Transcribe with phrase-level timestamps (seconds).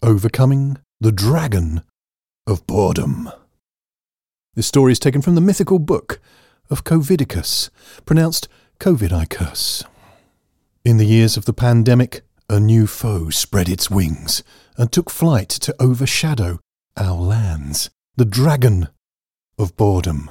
[0.00, 1.82] Overcoming the Dragon
[2.46, 3.30] of Boredom.
[4.54, 6.20] This story is taken from the mythical book
[6.70, 7.68] of Covidicus,
[8.06, 8.46] pronounced
[8.78, 9.82] Covid-i-curse.
[10.84, 14.44] In the years of the pandemic, a new foe spread its wings
[14.76, 16.60] and took flight to overshadow
[16.96, 18.86] our lands, the dragon
[19.58, 20.30] of boredom.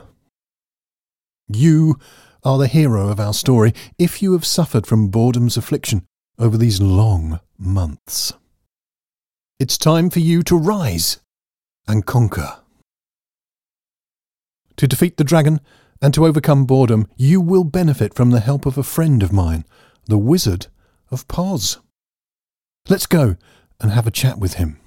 [1.49, 1.99] You
[2.41, 6.05] are the hero of our story if you have suffered from boredom's affliction
[6.39, 8.31] over these long months.
[9.59, 11.19] It's time for you to rise
[11.87, 12.59] and conquer.
[14.75, 15.61] To defeat the dragon
[15.99, 19.65] and to overcome boredom, you will benefit from the help of a friend of mine,
[20.05, 20.67] the Wizard
[21.09, 21.79] of Poz.
[22.87, 23.35] Let's go
[23.81, 24.79] and have a chat with him.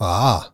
[0.00, 0.52] Ah,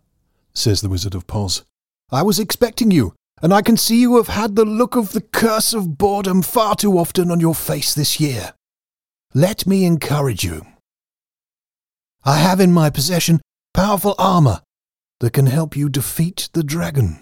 [0.53, 1.65] says the Wizard of Poz.
[2.11, 5.23] I was expecting you, and I can see you have had the look of the
[5.23, 8.53] curse of boredom far too often on your face this year.
[9.33, 10.67] Let me encourage you.
[12.25, 13.41] I have in my possession
[13.73, 14.61] powerful armor
[15.21, 17.19] that can help you defeat the dragon.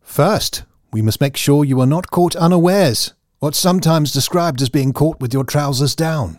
[0.00, 4.92] First, we must make sure you are not caught unawares, what's sometimes described as being
[4.92, 6.38] caught with your trousers down.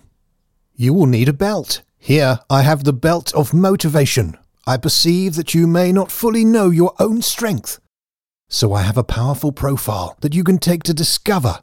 [0.76, 1.82] You will need a belt.
[1.98, 4.38] Here I have the belt of motivation.
[4.66, 7.80] I perceive that you may not fully know your own strength.
[8.50, 11.60] So I have a powerful profile that you can take to discover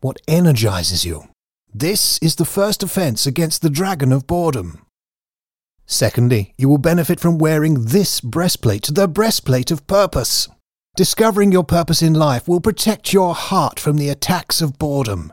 [0.00, 1.24] what energizes you.
[1.74, 4.86] This is the first offense against the dragon of boredom.
[5.90, 10.48] Secondly, you will benefit from wearing this breastplate, the breastplate of purpose.
[10.94, 15.32] Discovering your purpose in life will protect your heart from the attacks of boredom.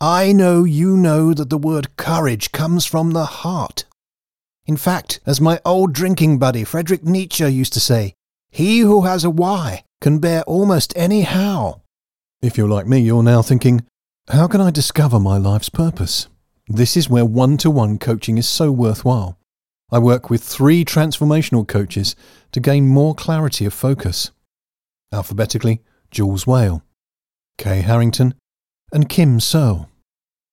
[0.00, 3.84] I know you know that the word courage comes from the heart.
[4.66, 8.14] In fact, as my old drinking buddy Friedrich Nietzsche used to say,
[8.50, 11.82] he who has a why can bear almost any how.
[12.42, 13.86] If you're like me, you're now thinking,
[14.30, 16.26] how can I discover my life's purpose?
[16.66, 19.38] This is where one to one coaching is so worthwhile.
[19.90, 22.16] I work with three transformational coaches
[22.52, 24.32] to gain more clarity of focus.
[25.12, 26.82] Alphabetically, Jules Whale,
[27.58, 28.34] Kay Harrington,
[28.92, 29.88] and Kim Searle.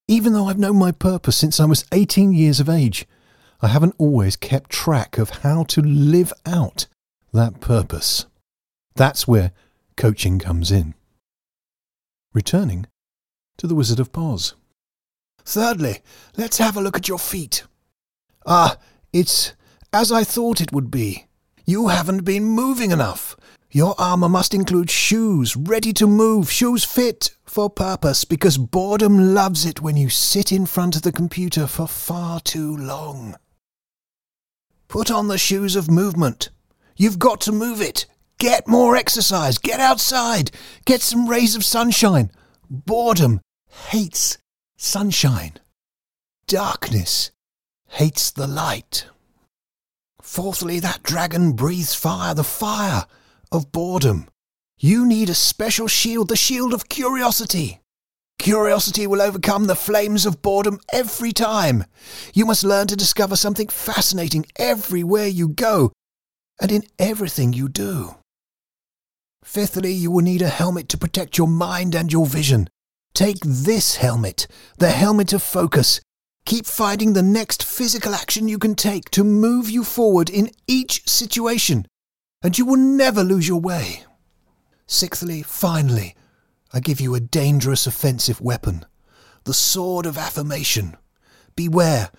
[0.07, 3.07] Even though I've known my purpose since I was 18 years of age,
[3.61, 6.87] I haven't always kept track of how to live out
[7.31, 8.25] that purpose.
[8.95, 9.51] That's where
[9.97, 10.93] coaching comes in.
[12.33, 12.85] Returning
[13.57, 14.53] to the Wizard of Poz.
[15.45, 16.01] Thirdly,
[16.37, 17.63] let's have a look at your feet.
[18.45, 18.77] Ah,
[19.13, 19.53] it's
[19.93, 21.27] as I thought it would be.
[21.65, 23.37] You haven't been moving enough.
[23.71, 29.65] Your armor must include shoes ready to move, shoes fit for purpose, because boredom loves
[29.65, 33.35] it when you sit in front of the computer for far too long.
[34.87, 36.49] Put on the shoes of movement.
[36.97, 38.05] You've got to move it.
[38.37, 39.57] Get more exercise.
[39.57, 40.51] Get outside.
[40.85, 42.29] Get some rays of sunshine.
[42.69, 43.41] Boredom
[43.89, 44.37] hates
[44.77, 45.53] sunshine.
[46.45, 47.31] Darkness
[47.93, 49.05] hates the light.
[50.19, 53.05] Fourthly, that dragon breathes fire, the fire
[53.51, 54.27] of boredom.
[54.79, 57.81] You need a special shield, the shield of curiosity.
[58.39, 61.85] Curiosity will overcome the flames of boredom every time.
[62.33, 65.93] You must learn to discover something fascinating everywhere you go
[66.59, 68.15] and in everything you do.
[69.43, 72.69] Fifthly, you will need a helmet to protect your mind and your vision.
[73.13, 74.47] Take this helmet,
[74.79, 76.01] the helmet of focus.
[76.45, 81.07] Keep finding the next physical action you can take to move you forward in each
[81.07, 81.85] situation,
[82.41, 84.03] and you will never lose your way.
[84.85, 86.15] Sixthly, finally,
[86.73, 88.85] I give you a dangerous offensive weapon
[89.45, 90.95] the sword of affirmation.
[91.55, 92.11] Beware,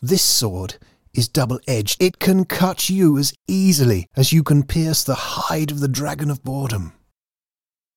[0.00, 0.76] this sword
[1.14, 2.02] is double edged.
[2.02, 6.30] It can cut you as easily as you can pierce the hide of the dragon
[6.30, 6.92] of boredom.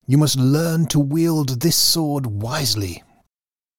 [0.06, 3.04] You must learn to wield this sword wisely.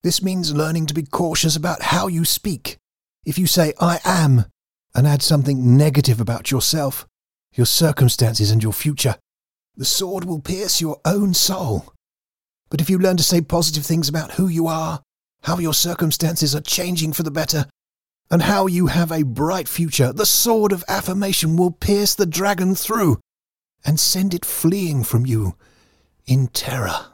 [0.02, 2.78] This means learning to be cautious about how you speak.
[3.24, 4.46] If you say, I am,
[4.94, 7.06] and add something negative about yourself,
[7.52, 9.16] your circumstances, and your future,
[9.76, 11.92] the sword will pierce your own soul.
[12.70, 15.02] But if you learn to say positive things about who you are,
[15.42, 17.66] how your circumstances are changing for the better,
[18.30, 22.74] and how you have a bright future, the sword of affirmation will pierce the dragon
[22.74, 23.21] through
[23.84, 25.56] and send it fleeing from you
[26.26, 27.06] in terror.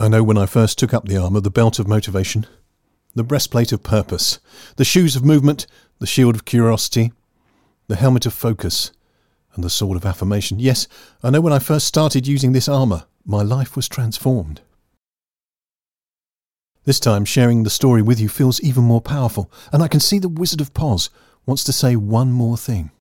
[0.00, 2.46] I know when I first took up the armour, the belt of motivation,
[3.16, 4.38] the breastplate of purpose,
[4.76, 5.66] the shoes of movement,
[5.98, 7.12] the shield of curiosity,
[7.88, 8.92] the helmet of focus,
[9.54, 10.60] and the sword of affirmation.
[10.60, 10.86] Yes,
[11.20, 14.60] I know when I first started using this armour, my life was transformed.
[16.84, 20.20] This time, sharing the story with you feels even more powerful, and I can see
[20.20, 21.10] the Wizard of Poz
[21.44, 22.92] wants to say one more thing.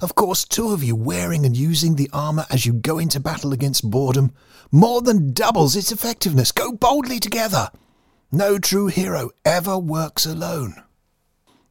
[0.00, 3.52] Of course, two of you wearing and using the armour as you go into battle
[3.52, 4.32] against boredom
[4.72, 6.52] more than doubles its effectiveness.
[6.52, 7.70] Go boldly together.
[8.32, 10.82] No true hero ever works alone.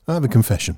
[0.08, 0.78] I have a confession.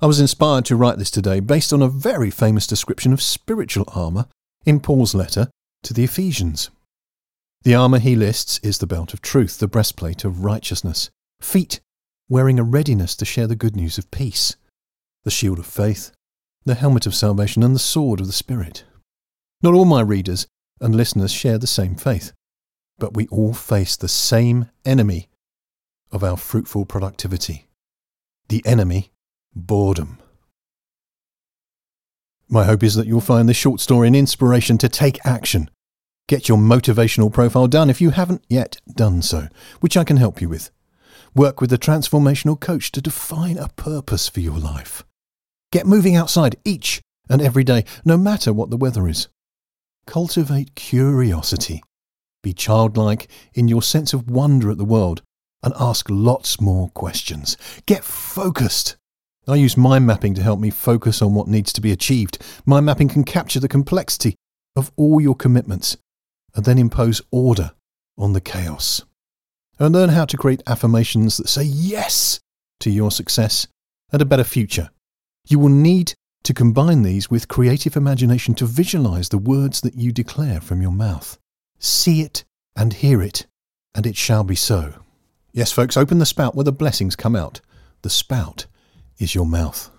[0.00, 3.84] I was inspired to write this today based on a very famous description of spiritual
[3.94, 4.26] armour
[4.64, 5.48] in Paul's letter
[5.82, 6.70] to the Ephesians.
[7.62, 11.80] The armour he lists is the belt of truth, the breastplate of righteousness, feet
[12.28, 14.56] wearing a readiness to share the good news of peace,
[15.24, 16.12] the shield of faith,
[16.64, 18.84] the helmet of salvation, and the sword of the Spirit.
[19.62, 20.46] Not all my readers
[20.80, 22.32] and listeners share the same faith,
[22.98, 25.28] but we all face the same enemy
[26.10, 27.66] of our fruitful productivity
[28.48, 29.12] the enemy,
[29.54, 30.18] boredom.
[32.48, 35.70] My hope is that you'll find this short story an inspiration to take action.
[36.26, 39.46] Get your motivational profile done if you haven't yet done so,
[39.78, 40.72] which I can help you with.
[41.32, 45.04] Work with a transformational coach to define a purpose for your life.
[45.72, 49.28] Get moving outside each and every day, no matter what the weather is.
[50.06, 51.82] Cultivate curiosity.
[52.42, 55.22] Be childlike in your sense of wonder at the world
[55.62, 57.56] and ask lots more questions.
[57.86, 58.96] Get focused.
[59.46, 62.38] I use mind mapping to help me focus on what needs to be achieved.
[62.66, 64.34] Mind mapping can capture the complexity
[64.74, 65.96] of all your commitments
[66.54, 67.72] and then impose order
[68.18, 69.04] on the chaos.
[69.78, 72.40] And learn how to create affirmations that say yes
[72.80, 73.66] to your success
[74.12, 74.90] and a better future.
[75.50, 76.14] You will need
[76.44, 80.92] to combine these with creative imagination to visualize the words that you declare from your
[80.92, 81.38] mouth.
[81.80, 82.44] See it
[82.76, 83.46] and hear it,
[83.92, 84.94] and it shall be so.
[85.52, 87.60] Yes, folks, open the spout where the blessings come out.
[88.02, 88.66] The spout
[89.18, 89.90] is your mouth.